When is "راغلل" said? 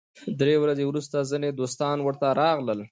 2.41-2.79